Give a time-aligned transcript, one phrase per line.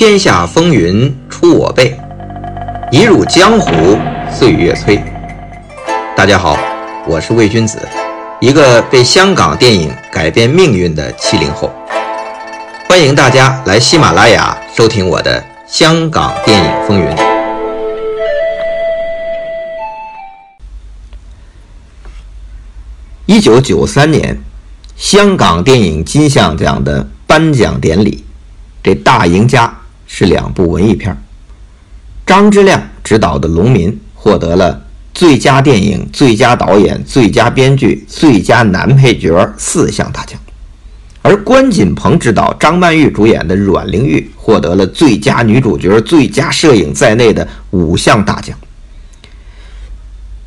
[0.00, 1.94] 天下风云出我辈，
[2.90, 3.98] 一入江湖
[4.32, 4.98] 岁月催。
[6.16, 6.56] 大家好，
[7.06, 7.78] 我是魏君子，
[8.40, 11.70] 一个被香港电影改变命运的七零后。
[12.88, 17.06] 欢迎大家来喜马拉雅收听我的《香港电影风云》。
[23.26, 24.38] 一九九三年，
[24.96, 28.24] 香港电影金像奖的颁奖典礼，
[28.82, 29.70] 这大赢家。
[30.12, 31.16] 是两部文艺片
[32.26, 34.82] 张之亮执导的《农民》获得了
[35.14, 40.38] 最佳电影、最佳导演、最佳编剧、最佳男配角四项大奖，
[41.22, 48.58] 而关锦鹏执导、张曼玉主演的《阮玲玉》获得了最佳女主角、最佳摄影在内的五项大奖。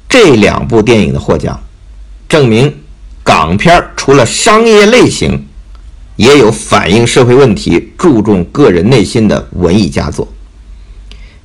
[0.10, 1.58] 这两部电影的获奖，
[2.28, 2.74] 证明
[3.24, 5.48] 港片除了商业类型。
[6.16, 10.28] 也有反映社会问题、注重个人内心的文艺佳作。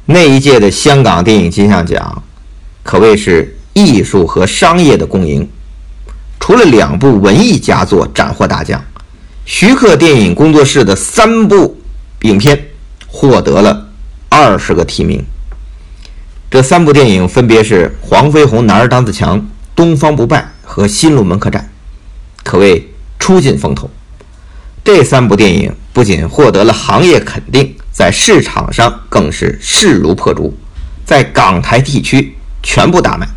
[0.04, 2.22] 那一届的香港电影金像奖
[2.82, 5.48] 可谓是艺术和商业的共赢。
[6.40, 8.82] 除了两部文艺佳作斩获大奖，
[9.44, 11.78] 徐克电影工作室的三部
[12.22, 12.68] 影片
[13.06, 13.88] 获得了
[14.30, 15.22] 二十个提名。
[16.50, 19.38] 这三部电影分别是《黄飞鸿男儿当自强》
[19.76, 21.62] 《东方不败》和《新龙门客栈》，
[22.42, 22.88] 可谓
[23.18, 23.90] 出尽风头。
[24.88, 30.56] 这三部电影不仅获得了行业肯定，在市场上更是势如破竹，
[31.04, 33.28] 在港台地区全部大卖。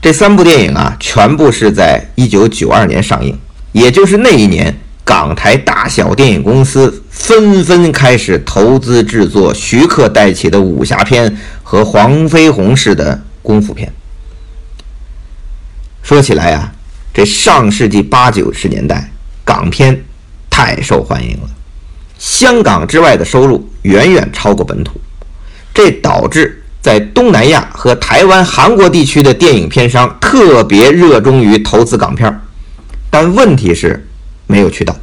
[0.00, 3.36] 这三部电影啊，全部是在一九九二年上映，
[3.72, 4.72] 也就是那一年，
[5.04, 13.92] 港台大小电影公司纷纷开始投资制作徐克带起的武侠片和黄飞鸿式的功夫片。
[16.04, 16.72] 说起来啊，
[17.12, 19.08] 这上世纪八九十年代。
[19.52, 20.02] 港片
[20.48, 21.50] 太受欢迎了，
[22.18, 24.98] 香港之外的收入远远超过本土，
[25.74, 32.40] 这导致在东南亚和台湾、韩国地区的电影片商特别热衷于投资港片
[33.10, 34.08] 但问题是
[34.46, 34.96] 没有渠道，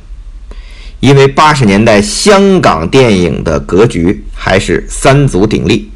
[0.99, 5.91] 因为八十年代香港电影的格局还是三足鼎立，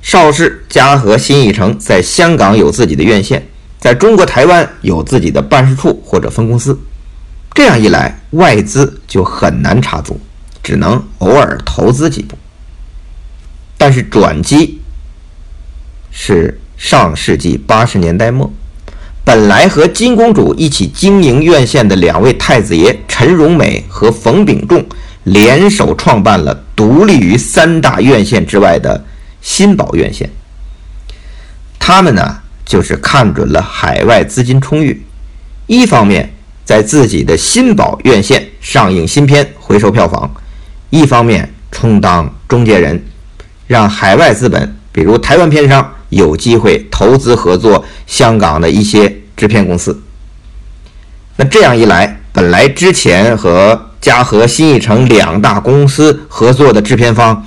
[0.00, 3.44] 邵氏、嘉禾、新艺城在香港有自己的院线，
[3.80, 6.78] 在中国台湾有自己的办事处或者分公司。
[7.52, 10.18] 这样一来，外资就很难插足，
[10.62, 12.38] 只能偶尔投资几部。
[13.76, 14.80] 但是转机
[16.10, 18.50] 是上世纪八十年代末，
[19.24, 24.84] 本来和金公主一起经营院线的两位太子爷陈荣美和冯秉仲
[25.24, 29.04] 联手创办了独立于三大院线之外的
[29.42, 30.30] 新宝院线。
[31.78, 35.04] 他们呢，就是看准了海外资金充裕，
[35.66, 36.32] 一方面。
[36.70, 40.30] 在自己的新宝院线上映新片，回收票房；
[40.88, 43.04] 一方面充当中介人，
[43.66, 50.00] 让海外资本，比如台湾片商，有机会投资合作香港的一些制片公司。
[51.34, 57.44] 那这样一来，本来之前和嘉禾、新艺城两大公司合作的制片方，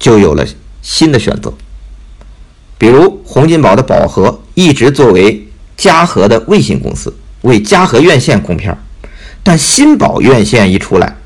[0.00, 0.44] 就有了
[0.82, 1.54] 新的选择。
[2.76, 5.46] 比如洪金宝的宝和，一直作为
[5.76, 7.14] 嘉禾的卫星公司。
[7.44, 8.76] 为嘉禾院线供片
[9.42, 11.16] 但新宝院线一出来，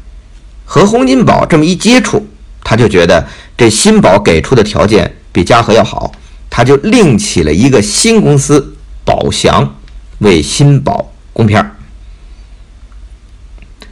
[0.64, 2.26] 和洪金宝这么一接触，
[2.64, 6.12] 他就觉得这新宝给出的条件比嘉禾要好，
[6.50, 8.74] 他就另起了一个新公司
[9.04, 9.76] 宝祥，
[10.18, 11.70] 为新宝供片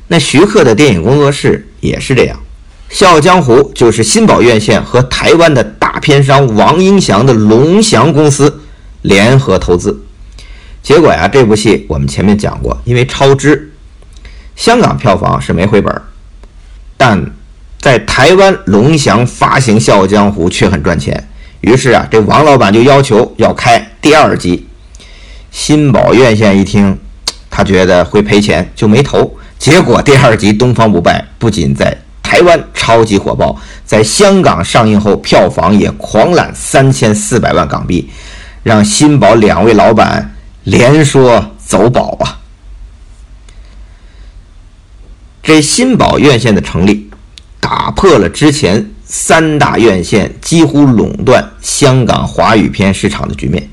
[0.08, 2.36] 那徐克的电影工作室也是这样，
[2.96, 8.62] 《笑傲江湖》就是新宝院线和台湾的大片商王英祥的龙翔公司
[9.02, 10.02] 联合投资。
[10.86, 13.72] 结果呀，这部戏我们前面讲过，因为超支，
[14.54, 15.92] 香港票房是没回本
[16.96, 17.32] 但
[17.80, 21.28] 在台湾龙翔发行《笑傲江湖》却很赚钱。
[21.60, 24.68] 于是啊，这王老板就要求要开第二集。
[25.50, 26.96] 新宝院线一听，
[27.50, 29.36] 他觉得会赔钱，就没投。
[29.58, 38.08] 结果第二集《东方不败》不仅在台湾超级火爆，在香港上映后票房也狂揽三千四百万港币，
[38.62, 40.32] 让新宝两位老板。
[40.66, 42.42] 连说走宝啊！
[45.40, 47.08] 这新宝院线的成立，
[47.60, 53.68] 打破了之前三大院线几乎垄断香港华语片市场的局面。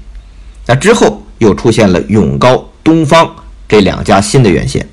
[0.67, 3.27] 那之后又出现了永高、东方
[3.67, 4.87] 这两家新的院线。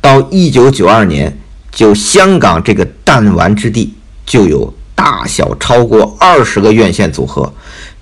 [0.00, 1.38] 到一九九二年，
[1.70, 3.92] 就香港这个弹丸之地，
[4.24, 7.52] 就有大小超过二十个院线组合。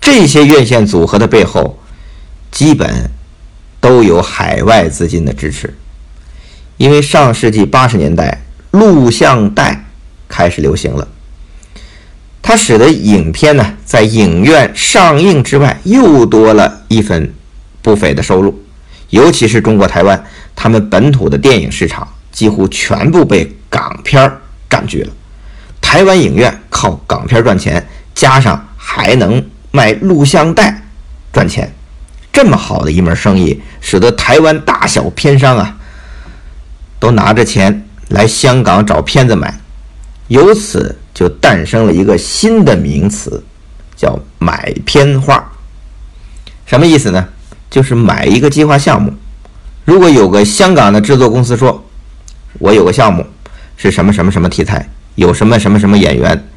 [0.01, 1.77] 这些院线组合的背后，
[2.53, 3.11] 基本。
[3.83, 5.75] 都有海外资金的支持，
[6.77, 8.41] 因为上世纪八十年代
[8.71, 9.85] 录像带
[10.29, 11.09] 开始流行了。
[12.41, 17.35] 它使得影片呢在影院上映之外又多了一份
[17.83, 18.63] 不菲的收入，
[19.11, 20.25] 尤其是中国台湾，
[20.55, 24.33] 他们本土的电影市场几乎全部被港片
[24.71, 25.13] 占据了。
[25.81, 30.81] 台湾影院靠港片赚钱，加上还能卖录像带
[31.33, 31.73] 赚钱，
[32.33, 35.77] 这么好的一门生意，使得台湾大小片商啊
[36.99, 39.61] 都拿着钱来香港找片子买，
[40.29, 40.97] 由此。
[41.15, 43.45] 就诞生了一个新的名词，
[43.95, 45.53] 叫“买片花”。
[46.65, 47.29] 什么意思呢？
[47.71, 49.13] 就是买一个计划项目。
[49.85, 51.85] 如果有个香港的制作公司说
[52.59, 53.27] ：“我有个项目，
[53.77, 56.49] 是什么什么什么题材，有什么什么什么演员。”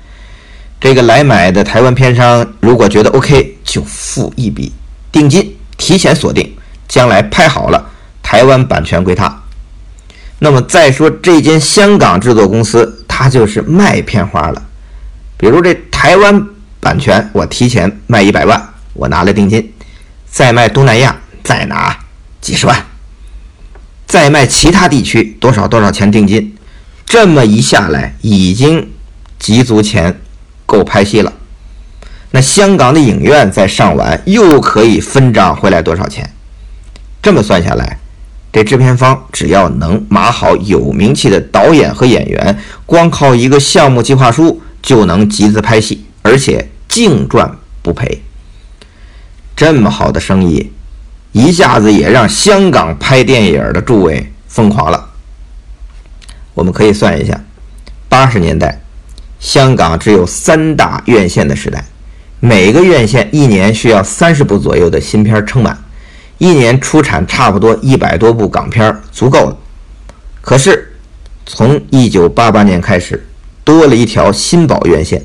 [0.79, 4.71] 这个来买的台湾片商如果觉得 OK，就付一笔
[5.11, 5.54] 定金，
[5.85, 6.55] 提前锁定，
[6.87, 7.91] 将来拍好了，
[8.23, 9.43] 台湾版权归他。
[10.39, 13.01] 那么再说这间香港制作公司。
[13.17, 14.61] 他就是卖片花了，
[15.37, 16.47] 比如这台湾
[16.81, 19.71] 版权，我提前卖一百万，我拿了定金，
[20.29, 21.97] 再卖东南亚再拿
[22.41, 22.85] 几十万，
[24.05, 26.57] 再卖其他地区多少多少钱定金，
[27.05, 28.91] 这么一下来已经
[29.39, 30.19] 集足钱
[30.65, 31.31] 够拍戏了。
[32.31, 36.29] 那香港的影院再上完又可以分账回来多少钱？
[37.21, 37.97] 这么算下来。
[38.51, 47.51] 这制片方只要能码好有名气的导演和演员，光靠一个项目计划书就能集资拍戏，而且净赚
[47.81, 48.23] 不赔。
[49.57, 50.71] 这么好的生意，
[51.33, 55.09] 一下子也让香港拍电影的诸位疯狂了。
[56.53, 57.37] 我们可以算一下，
[58.07, 58.79] 八十年代
[59.37, 61.83] 香港只有三大院线的时代，
[62.45, 65.75] 每个院线一年需要三十部左右的新片撑满。
[66.37, 69.57] 一年出产差不多一百多部港片足够了。
[70.41, 70.95] 可是，
[71.47, 73.27] 从一九八八年开始，
[73.63, 75.19] 多了一条新宝院线；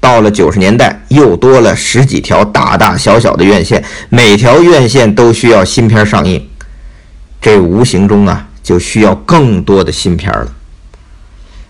[0.00, 6.44] 到了九十年代，又多了十几条大大小小的院线，每条院线都需要新片上映。
[7.40, 10.52] 这无形中啊，就需要更多的新片了。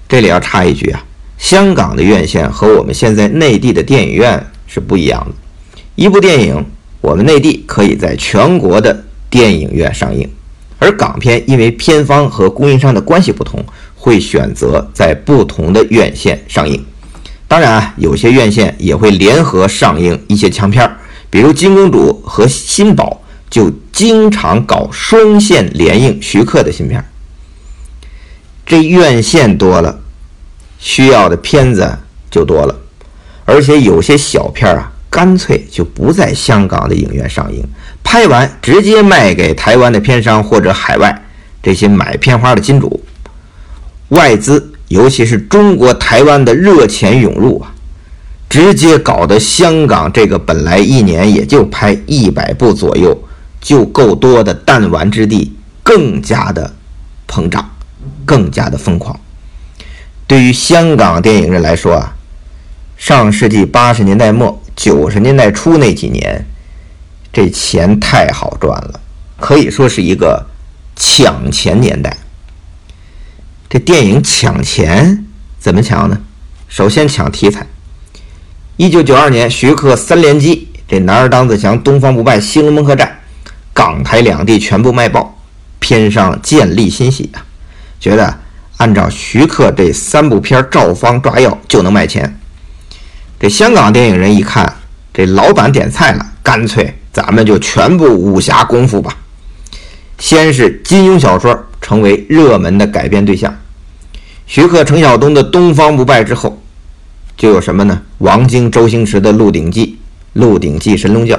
[0.08, 1.04] 这里要插一句啊，
[1.36, 5.34] 香港的院线和我们现在内地的电影院是不一样的。
[5.96, 6.64] 一部电影。
[7.02, 10.28] 我们内地可以在全国的电影院上映，
[10.78, 13.64] 而港片因为片方和供应商的关系不同，
[13.96, 16.84] 会选择在不同的院线上映。
[17.48, 20.98] 当然啊，有些院线也会联合上映一些强片儿，
[21.30, 27.06] 比如金公主和新宝就经常搞双线联映徐克的新片儿。
[28.66, 29.98] 这院线多了，
[30.78, 31.98] 需要的片子
[32.30, 32.78] 就多了，
[33.50, 34.92] 而且有些小片儿啊。
[35.12, 37.60] 干脆就不在香港的影院上映，
[38.04, 41.24] 拍完直接卖给台湾的片商或者海外
[41.60, 43.02] 这些买片花的金主。
[44.10, 47.74] 外资，尤其是中国台湾的热钱涌入啊，
[48.48, 53.20] 直接搞得香港这个本来一年也就拍一百部左右
[53.60, 56.72] 就够多的弹丸之地，更加的
[57.26, 57.68] 膨胀，
[58.24, 59.18] 更加的疯狂。
[60.28, 62.14] 对于香港电影人来说啊，
[63.00, 64.62] 上世纪八十年代末。
[64.76, 66.46] 九十年代初那几年，
[67.32, 69.00] 这钱太好赚了，
[69.38, 70.46] 可以说是一个
[70.96, 72.16] 抢钱年代。
[73.68, 75.26] 这电影抢钱
[75.58, 76.18] 怎么抢呢？
[76.68, 77.66] 首先抢题材。
[78.76, 83.20] 一九九二年，徐克三连击，这男儿当自强、东方不败、新龙门客栈，
[83.74, 85.38] 港台两地全部卖爆，
[85.78, 87.44] 片商见利欣喜啊，
[87.98, 88.38] 觉得
[88.78, 92.39] 按照徐克这三部片照方抓药就能卖钱。
[93.40, 94.70] 这香港电影人一看，
[95.14, 99.16] 这老板点菜了，干脆咱们就全部武侠功夫吧。
[100.18, 103.56] 先是金庸小说成为热门的改编对象，
[104.46, 106.62] 徐克、陈晓东的《东方不败》之后，
[107.34, 108.02] 就有什么呢？
[108.18, 109.86] 王晶、周星驰的《鹿鼎记》
[110.34, 111.34] 《鹿鼎记神龙教》，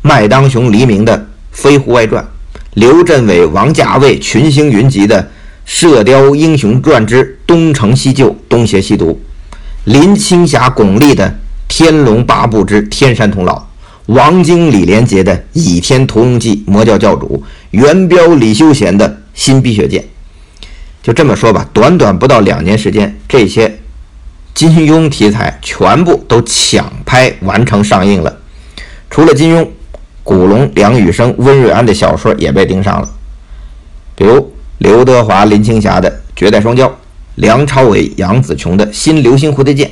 [0.00, 1.18] 麦当雄、黎明的
[1.52, 2.24] 《飞狐外传》，
[2.72, 5.22] 刘镇伟、王家卫群星云集的
[5.66, 9.20] 《射雕英雄传之东成西就东邪西毒》。
[9.86, 11.28] 林青霞、巩俐的
[11.68, 13.52] 《天龙八部之天山童姥》，
[14.06, 17.40] 王晶、李连杰的《倚天屠龙记》，魔教教主
[17.70, 20.02] 元彪、李修贤的《新碧血剑》。
[21.04, 23.78] 就这么说吧，短短不到两年时间，这些
[24.54, 28.36] 金庸题材全部都抢拍完成上映了。
[29.08, 29.68] 除了金庸，
[30.24, 33.08] 古龙、梁羽生、温瑞安的小说也被盯上了，
[34.16, 36.86] 比如刘德华、林青霞的《绝代双骄》。
[37.36, 39.88] 梁朝伟、杨紫琼的新《流星蝴蝶剑》，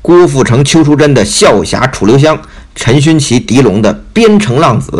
[0.00, 2.36] 郭富城、邱淑贞的《笑侠楚留香》，
[2.76, 4.90] 陈勋奇、狄龙的《边城浪子》，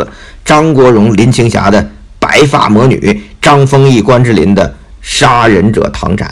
[0.44, 1.80] 张国荣、林青霞的
[2.18, 2.96] 《白发魔女》，
[3.40, 4.68] 张丰毅、关之琳的
[5.02, 6.28] 《杀人者唐展》。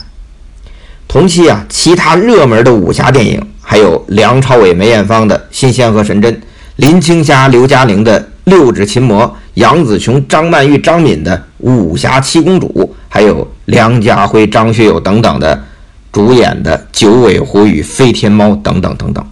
[1.07, 6.35] 同期啊，其他热门的武侠电影还有梁朝伟、梅艳芳的《新仙鹤神针》，
[6.77, 12.69] 林青霞、刘嘉玲的《六指琴魔》，杨紫琼、张曼玉、张敏的《武侠七公主》，
[13.09, 15.65] 还有梁家辉、张学友等等的
[16.13, 19.25] 主演的《九尾狐与飞天猫》等等等等。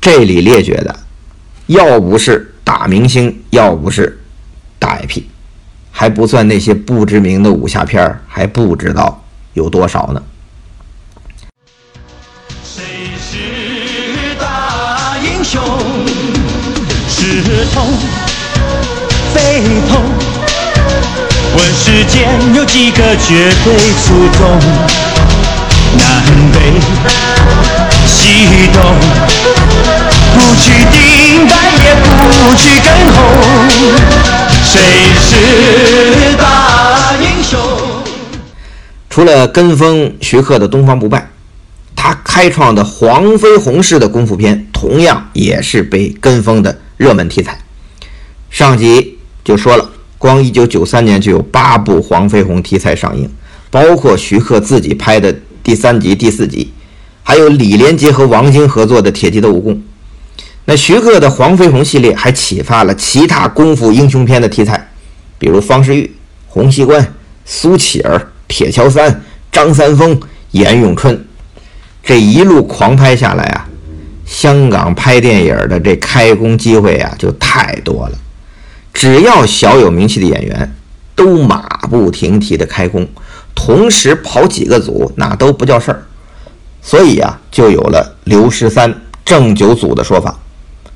[0.00, 0.94] 这里列举的，
[1.66, 4.20] 要不是大明星，要不是
[4.78, 5.22] 大 IP，
[5.90, 9.24] 还不算那些不知名的武侠片儿，还不知道
[9.54, 10.22] 有多少呢。
[12.62, 12.82] 谁
[13.18, 15.60] 是大英雄，
[17.08, 17.92] 是痛
[19.34, 20.23] 非痛？
[21.76, 24.58] 世间有几个绝对出众？
[25.98, 26.56] 南北
[28.06, 28.80] 西东，
[30.32, 31.52] 不去顶白
[31.84, 33.18] 也不去跟红，
[34.64, 34.80] 谁
[35.20, 37.60] 是大英雄？
[39.10, 41.18] 除了跟风徐克的《东方不败》。
[41.96, 47.58] 他开创的黄飞鸿式的功夫片，同样也是被跟风的热门题材。
[48.50, 49.88] 上集就说了，
[50.24, 53.30] 光1993年就有八部黄飞鸿题材上映，
[53.70, 55.30] 包括徐克自己拍的
[55.62, 56.72] 第三集、第四集，
[57.22, 59.74] 还有李连杰和王晶合作的《铁骑的武功》。
[60.64, 64.88] 那徐克的黄飞鸿系列还启发了其他功夫英雄片的题材，
[65.38, 66.10] 比如方世玉、
[66.46, 67.06] 洪熙官、
[67.44, 70.18] 苏乞儿、铁桥三、张三丰、
[70.52, 71.22] 严咏春。
[72.02, 73.68] 这一路狂拍下来啊，
[74.24, 78.18] 香港拍电影的这开工机会啊就太多了。
[78.94, 80.74] 只要小有名气的演员，
[81.14, 81.60] 都马
[81.90, 83.06] 不停蹄的开工，
[83.54, 86.06] 同时跑几个组那都不叫事儿。
[86.80, 90.38] 所以啊，就有了刘十三、郑九组的说法。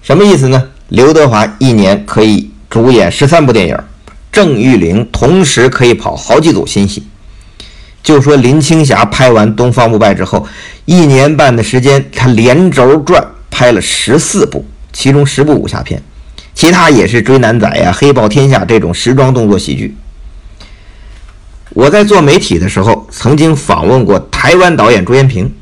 [0.01, 0.71] 什么意思呢？
[0.89, 3.77] 刘德华一年可以主演十三部电影，
[4.31, 7.07] 郑裕玲同时可以跑好几组新戏。
[8.03, 10.47] 就说林青霞拍完《东方不败》之后，
[10.85, 16.03] 一年半的时间，她连轴转拍了十四部，其中十部武侠片，
[16.59, 19.95] 其他也是追男仔呀、黑豹天下这种时装动作喜剧。
[21.71, 25.55] 我在做媒体的时候，曾经访问过台湾导演朱延平，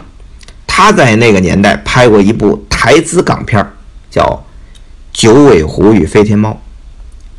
[0.66, 3.62] 他在那个年代拍过一部台资港片，
[4.10, 4.22] 叫
[5.12, 6.50] 《九尾狐与飞天猫》，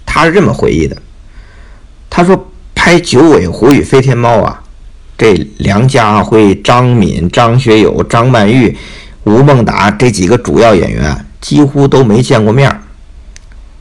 [0.06, 0.96] 他是这么回忆的，
[2.12, 4.62] 他说拍《九尾狐与飞天猫》啊。
[5.18, 8.78] 这梁家辉、张敏、张学友、张曼玉、
[9.24, 12.72] 吴孟达这几个主要演员几乎都没见过面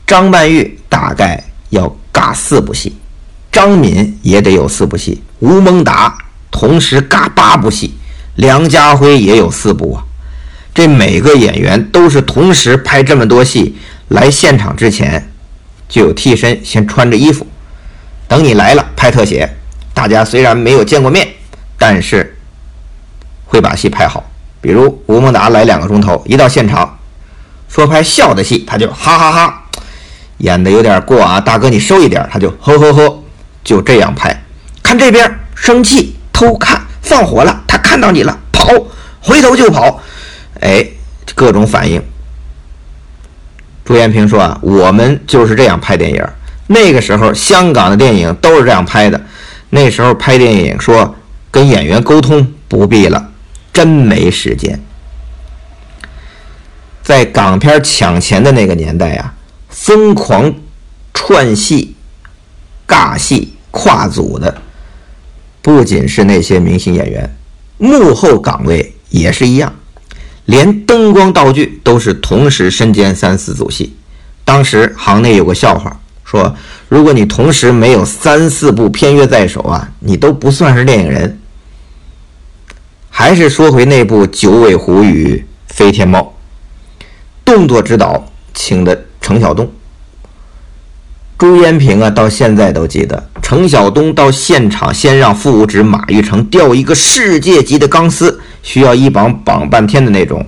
[0.07, 2.95] 张曼玉大概要尬四部戏，
[3.51, 6.17] 张敏也得有四部戏，吴孟达
[6.49, 7.93] 同时尬八部戏，
[8.35, 10.03] 梁家辉也有四部啊。
[10.73, 13.75] 这每个演员都是同时拍这么多戏，
[14.07, 15.29] 来现场之前
[15.89, 17.45] 就有替身先穿着衣服，
[18.29, 19.57] 等你来了拍特写。
[19.93, 21.27] 大家虽然没有见过面，
[21.77, 22.37] 但是
[23.45, 24.23] 会把戏拍好。
[24.61, 26.97] 比如吴孟达来两个钟头，一到现场
[27.67, 29.66] 说拍笑的戏，他就哈哈哈，
[30.37, 33.23] 演的有点过啊，大哥你收一点，他就呵呵呵，
[33.63, 34.43] 就这样拍。
[34.83, 38.69] 看这边生气偷看放火了，他看到你了跑，
[39.21, 40.01] 回头就跑，
[40.61, 40.85] 哎，
[41.35, 42.01] 各种反应。
[43.83, 46.23] 朱延平说啊，我们就是这样拍电影，
[46.67, 49.21] 那个时候香港的电影都是这样拍的。
[49.69, 51.15] 那时候拍电影，说
[51.51, 53.31] 跟演员沟通不必了，
[53.73, 54.79] 真没时间。
[57.01, 59.33] 在港片抢钱的那个年代啊，
[59.79, 60.53] 疯狂
[61.13, 61.95] 串戏、
[62.87, 64.61] 尬戏、跨组的，
[65.61, 67.37] 不仅是那些明星演员，
[67.77, 69.73] 幕后岗位也是一样，
[70.45, 73.95] 连灯光道具都是同时身兼三四组戏。
[74.43, 75.97] 当时行内有个笑话。
[76.25, 76.53] 说，
[76.89, 81.39] 如果你同时没有三四部片约在手啊，你都不算是电影人。
[83.09, 86.35] 还是说回那部《九尾狐与飞天猫》，
[87.45, 89.69] 动作指导请的程晓东。
[91.37, 100.45] 朱延平啊，到现在都记得，程晓东到现场先让副武指马玉成吊一个世界级的钢丝，需要一绑绑半天的那种，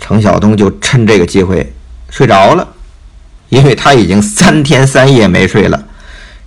[0.00, 1.72] 程晓东就趁这个机会
[2.10, 2.66] 睡着了。
[3.48, 5.80] 因为他已经三天三夜没睡了，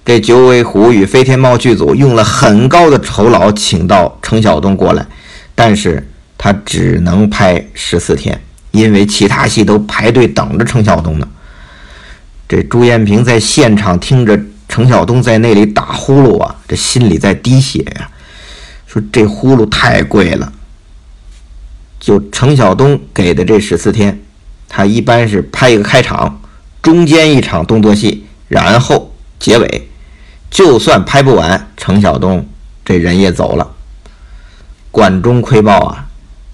[0.04, 5.06] 这九尾狐与飞天猫剧组用了很高的酬劳请到程晓东过来，
[5.56, 6.06] 但是
[6.38, 8.38] 他只能拍十四天，
[8.72, 11.28] 因为其他戏都排队等着程晓东呢。
[12.56, 18.08] 这朱延平在现场听着程晓东在那里打呼噜啊，这心里在滴血呀，
[18.86, 20.54] 说这呼噜太贵了。
[22.00, 24.22] 就程晓东给的这十四天，
[24.70, 26.40] 他一般是拍一个开场。
[26.84, 29.90] 中间一场动作戏，然后结尾，
[30.52, 32.48] 就算拍不完，程晓东
[32.86, 33.72] 这人也走了。
[34.92, 36.06] 管中窥豹啊！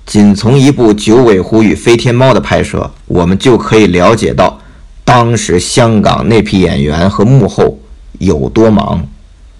[0.06, 4.62] 仅从一部《九尾狐与飞天猫》的拍摄，我们就可以了解到
[5.09, 7.79] 当时香港那批演员和幕后
[8.19, 9.07] 有多忙，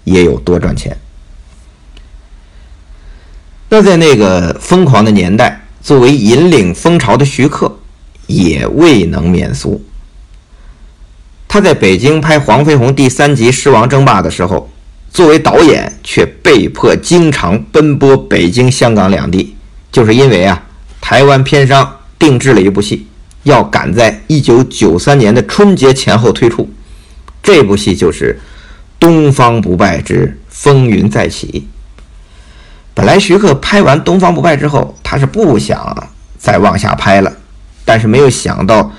[0.04, 0.96] 也有多赚钱。
[3.68, 7.80] 那在那个疯狂的年代，作为引领风潮的徐克
[8.28, 9.82] 也未能免俗。
[11.48, 14.70] 他在北京拍黄飞鸿第三集《狮王争霸》的时候，
[15.10, 19.56] 作为导演却被迫经常奔波北京、香港两地。
[19.90, 20.62] 就是因为啊，
[21.00, 23.08] 台湾片商定制了一部戏，
[23.42, 26.68] 要赶在一九九三年的春节前后推出。
[27.42, 28.38] 这部戏就是
[28.98, 31.46] 《东方不败之风云再起》。
[32.92, 37.32] 本来徐克拍完《东方不败》之后，他是不想再往下拍了，
[37.84, 38.92] 但是没有想到，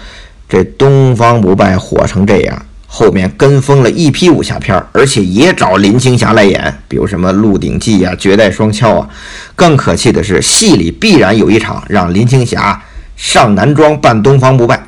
[0.50, 2.66] 这《东方不败》火成这样。
[2.88, 9.08] 后面跟风了一批武侠片而且也找林青霞来演，比如什么《鹿鼎记》啊、《绝代双骄》啊。
[9.56, 12.82] 更可气的是，戏里必然有一场让林青霞
[13.22, 14.84] 上男装扮东方不败。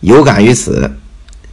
[0.00, 0.92] 有感于此，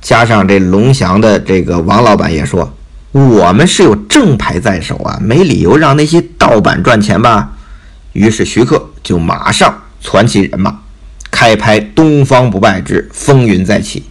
[0.02, 2.76] 加上这龙翔的这个王老板也说
[3.14, 7.54] ：“我们是有正牌在手啊，没理由让那些盗版赚钱吧。”
[8.12, 10.78] 于是徐克就马上攒起人马，
[11.32, 14.02] 开拍《东方不败之风云再起》。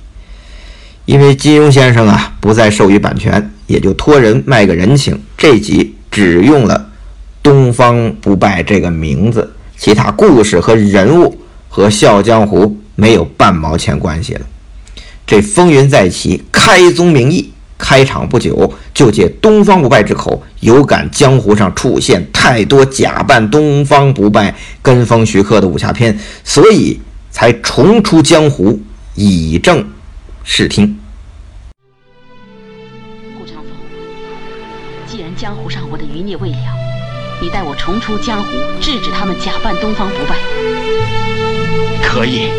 [1.05, 5.21] 因为金庸先生啊不再授予版权，也就托人卖个人情。
[5.37, 6.89] 这集只用了
[7.43, 11.39] “东方不败”这个名字，其他故事和人物
[11.71, 14.41] 和《笑傲江湖》没有半毛钱关系了。
[15.25, 27.01] 这风云再起，开宗明义，开场不久就借东方不败之口，有感江湖上出现太多假扮东方不败、跟风徐克的武侠片，所以
[27.31, 28.81] 才重出江湖，
[29.15, 29.89] 以正
[30.43, 30.99] 视听。
[33.39, 33.71] 顾长风，
[35.07, 36.80] 既然江湖上我的余孽未了，
[37.43, 40.37] 你带我重出江湖，制止他们假扮东方不败。
[42.03, 42.51] 可以，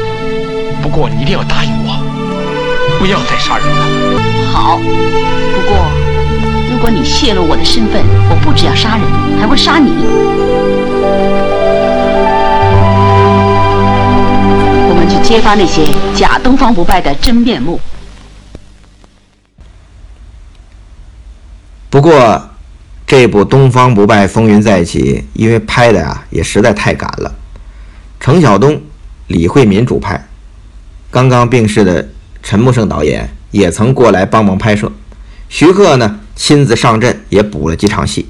[0.81, 3.85] 不过你一定要答应我，不要再杀人了。
[4.51, 5.85] 好，不过
[6.71, 9.05] 如果你泄露我的身份，我不只要杀人，
[9.39, 9.91] 还会杀你。
[14.89, 17.79] 我们去揭发那些假东方不败的真面目。
[21.91, 22.50] 不过。
[23.11, 27.35] 这部《东方不败风云再起》，因为拍的呀也实在太赶了，
[28.21, 28.81] 程晓东、
[29.27, 30.29] 李惠民主拍，
[31.09, 32.07] 刚刚病逝的
[32.41, 34.89] 陈木胜导演也曾过来帮忙拍摄，
[35.49, 38.27] 徐克呢亲自上阵也补了几场戏，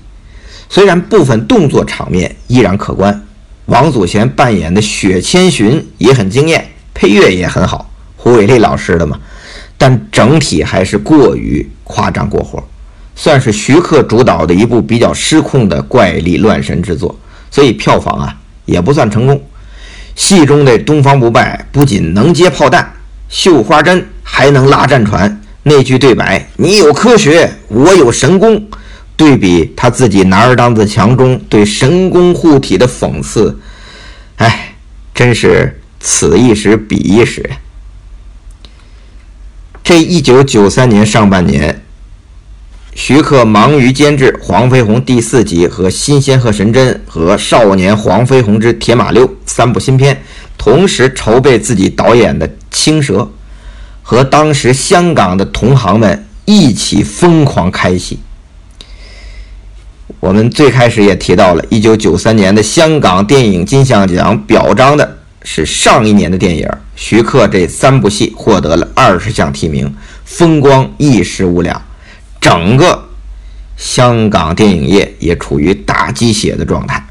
[0.67, 3.23] 虽然部分动作场面依然可观，
[3.67, 9.19] 王祖贤扮演的雪千寻也很惊艳，配乐也很好，胡伟立老师的嘛，
[9.77, 12.63] 但整体还是过于夸张过火。
[13.21, 17.15] 算是徐克主导的一部比较失控的怪力乱神之作，
[17.51, 19.39] 所以票房啊也不算成功。
[20.15, 22.91] 戏中的东方不败不仅能接炮弹、
[23.29, 25.39] 绣花针，还能拉战船。
[25.61, 28.67] 那句对白“你有科学，我有神功”，
[29.15, 33.55] 对比他自己男儿当自强中对神功护体的讽刺，
[34.37, 34.73] 哎，
[35.13, 37.47] 真是此一时彼一时。
[39.83, 41.83] 这一九九三年上半年。
[42.93, 50.21] 徐克忙于监制《黄飞鸿》第四集和《新仙鹤神针》和《少年黄飞鸿之铁马六》三部新片，
[50.57, 53.19] 同时筹备自己导演的《青蛇》，
[54.03, 58.19] 和当时香港的同行们一起疯狂开戏。
[60.19, 71.81] 我们最开始也提到了，一九九三年的香港电影金像奖表彰的是上一年的电影，徐克这三部戏获得了二十项提名，风光一时无两。
[72.41, 73.07] 整个
[73.77, 77.05] 香港电影业也处于大鸡血的状态，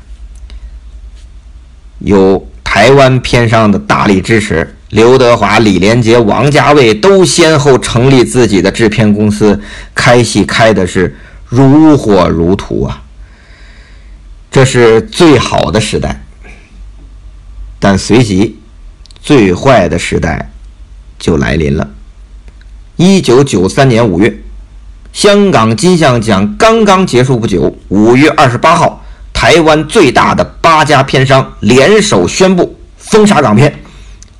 [2.01, 9.63] 有台湾片商的大力支持，刘德华、李连杰、王家卫都先后成立自己的制片公司，
[9.95, 11.17] 开戏开的是
[11.49, 13.03] 如火如荼啊！
[14.51, 16.25] 这是最好的时代，
[17.79, 18.59] 但随即
[19.23, 20.51] 最坏的时代
[21.21, 21.89] 就来临了。
[22.97, 24.43] 一九九三年五月。
[25.13, 33.83] 香港金像奖刚刚结束不久，五月二十八号，台湾最大的八家片商联手宣布封杀港片，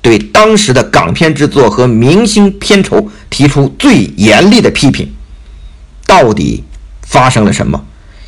[0.01, 5.13] 对当时的港片制作和明星片酬提出最严厉的批评。
[6.07, 6.63] 到底
[7.01, 7.85] 发生了什么？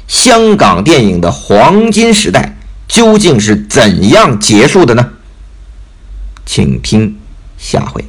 [0.08, 5.10] 香港电影的黄金时代究竟是怎样结束的呢？
[6.46, 7.18] 请听
[7.58, 8.04] 下回。